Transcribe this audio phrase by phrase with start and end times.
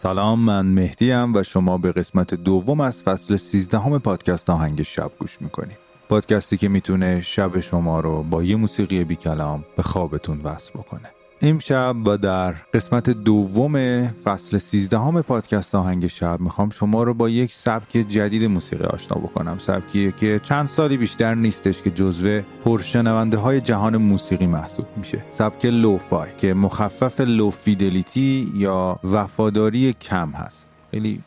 [0.00, 5.10] سلام من مهدیم و شما به قسمت دوم از فصل 13 همه پادکست آهنگ شب
[5.18, 10.40] گوش می‌کنید پادکستی که می‌تونه شب شما رو با یه موسیقی بی کلام به خوابتون
[10.40, 11.17] وصل بکنه.
[11.42, 17.28] امشب و در قسمت دوم فصل 13 همه پادکست آهنگ شب می‌خوام شما رو با
[17.28, 19.58] یک سبک جدید موسیقی آشنا بکنم.
[19.58, 25.24] سبکیه که چند سالی بیشتر نیستش که جزو پرشنونده های جهان موسیقی محسوب میشه.
[25.30, 30.68] سبک lo-fi که مخفف low fidelity یا وفاداری کم هست.
[30.90, 31.22] خیلی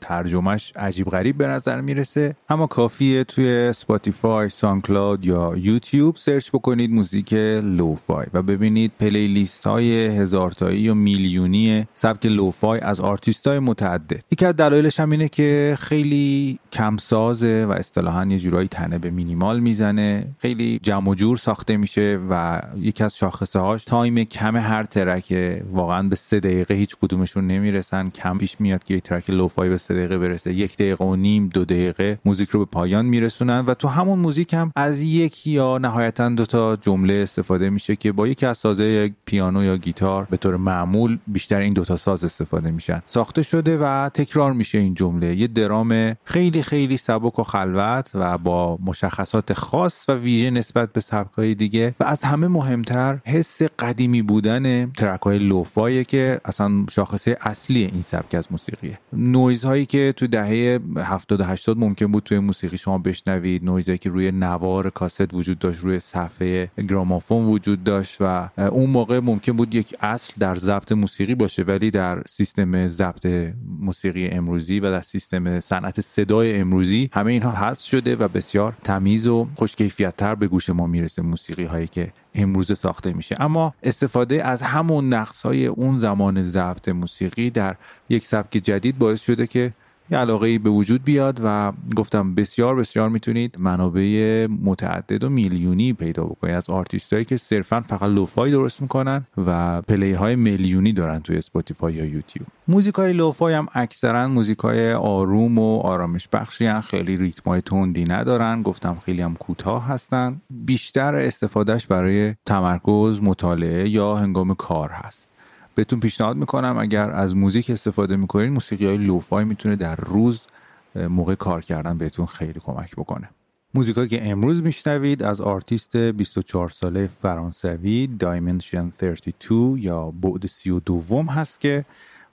[0.00, 2.36] ترجمهش عجیب غریب به نظر می‌رسه.
[2.48, 10.06] اما کافیه توی Spotify، SoundCloud یا یوتیوب search بکنید موزیک lo-fi و ببینید playlist های
[10.06, 14.20] هزارتایی و میلیونی سبک lo-fi از آرتیست های متعدد.
[14.30, 19.60] یکی از دلایلش هم اینه که خیلی کمسازه و اصطلاحا یه جورایی تنه به مینیمال
[19.60, 20.28] می‌زنه.
[20.38, 25.34] خیلی جمع و جور ساخته میشه و یکی از شاخصه هاش time کم هر track
[25.72, 28.08] واقعا به سه دقیقه هیچ کدومشون نمی‌رسن.
[28.08, 30.54] کم پیش میاد که یه ترک لوفای به سه دقیقه برسه.
[30.54, 34.54] یک دقیقه و نیم دو دقیقه موزیک رو به پایان میرسونن و تو همون موزیک
[34.54, 39.14] هم از یک یا نهایتا دو تا جمله استفاده میشه که با یکی از سازه
[39.24, 43.02] پیانو یا گیتار به طور معمول بیشتر این دوتا ساز استفاده میشن.
[43.06, 45.36] ساخته شده و تکرار میشه این جمله.
[45.36, 51.00] یه درام خیلی خیلی سبک و خلوت و با مشخصات خاص و ویژه نسبت به
[51.00, 57.36] سبکای دیگه و از همه مهمتر حس قدیمی بودن ترک های لوفایه که اصلا شاخصه
[57.40, 58.98] اصلی این سبک از موسیقیه.
[59.38, 63.98] نویز هایی که تو دهه 70 و 80 ممکن بود توی موسیقی شما بشنوید نویزهایی
[63.98, 69.52] که روی نوار کاست وجود داشت روی صفحه گرامافون وجود داشت و اون موقع ممکن
[69.52, 75.02] بود یک اصل در ضبط موسیقی باشه ولی در سیستم ضبط موسیقی امروزی و در
[75.02, 80.70] سیستم صنعت صدای امروزی همه اینها حذف شده و بسیار تمیز و خوشکیفیتتر به گوش
[80.70, 83.36] ما می‌رسه موسیقی هایی که امروز ساخته میشه.
[83.40, 87.76] اما استفاده از همون نقص های اون زمان ضبط موسیقی در
[88.08, 89.72] یک سبک جدید باعث شده که
[90.10, 96.24] یه علاقه به وجود بیاد و گفتم بسیار بسیار می‌تونید منابع متعدد و میلیونی پیدا
[96.24, 96.54] بکنید.
[96.54, 101.36] از آرتیست هایی که صرفا فقط lo-fi درست می‌کنن و play های میلیونی دارن توی
[101.36, 102.46] Spotify یا یوتیوب.
[102.68, 106.80] موزیک های lo-fi هم اکثرا موزیک های آروم و آرامش بخشی هن.
[106.80, 108.62] خیلی ریتم های تندی ندارن.
[108.62, 110.40] گفتم خیلی هم کوتاه هستن.
[110.50, 115.30] بیشتر استفادهش برای تمرکز مطالعه یا هنگام کار هست.
[115.78, 120.46] بهتون پیشنهاد می‌کنم اگر از موزیک استفاده می‌کنید موسیقی های lo-fi می‌تونه در روز
[120.94, 123.30] موقع کار کردن بهتون خیلی کمک بکنه.
[123.74, 131.60] موزیکایی که امروز میشنوید از آرتیست 24 ساله فرانسوی Dimension 32 یا بعد 32 هست
[131.60, 131.84] که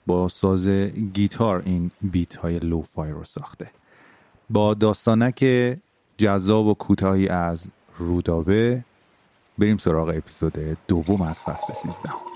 [0.06, 0.68] با ساز
[1.14, 3.70] گیتار این beat های lo-fi رو ساخته.
[4.50, 5.44] با داستانک
[6.16, 7.66] جذاب و کوتاهی از
[7.98, 8.84] رودابه
[9.58, 12.35] بریم سراغ اپیزود دوم از فصل 13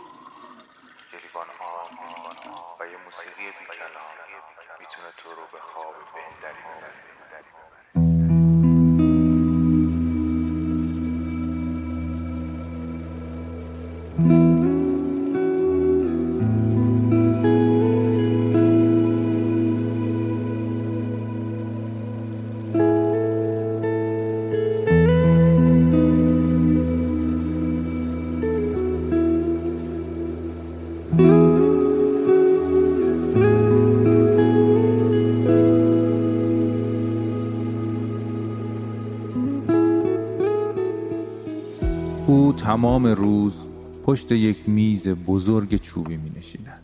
[42.70, 43.56] تمام روز
[44.04, 46.82] پشت یک میز بزرگ چوبی می نشیند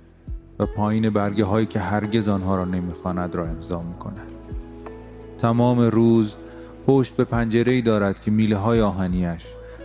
[0.58, 4.28] و پایین برگه هایی که هرگز آنها را نمی‌خواند را امضا می کند.
[5.38, 6.36] تمام روز
[6.86, 9.44] پشت به پنجره ای دارد که میله های آهنیش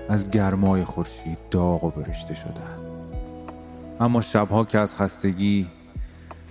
[0.09, 2.79] از گرمای خورشید داغ و برشته شدند.
[3.99, 5.67] اما شبها که از خستگی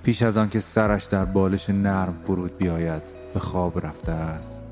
[0.03, 3.03] پیش از آنکه سرش در بالش نرم فرود بیاید
[3.35, 4.65] به خواب رفته است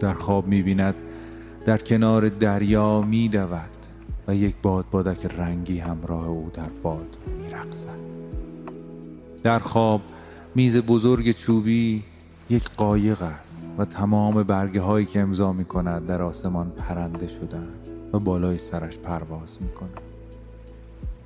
[0.00, 0.94] در خواب می‌بیند
[1.64, 3.75] در کنار دریا میدود
[4.28, 8.06] و یک باد بادک رنگی همراه او در باد میرقصد
[9.42, 10.00] در خواب
[10.54, 12.04] میز بزرگ چوبی
[12.50, 17.68] یک قایق است و تمام برگه هایی که امضا می کند در آسمان پرنده شدن
[18.12, 20.00] و بالای سرش پرواز می کند.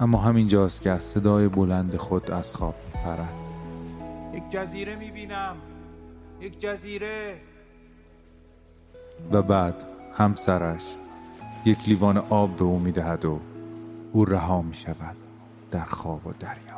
[0.00, 3.34] اما همین جاست که از صدای بلند خود از خواب می پرد.
[4.34, 5.56] یک جزیره می‌بینم
[6.40, 7.40] یک جزیره
[9.32, 10.96] و بعد همسرش
[11.64, 13.40] یک لیوان آب به او می‌دهد و
[14.12, 15.16] او رها می شود
[15.70, 16.69] در خواب و دریا.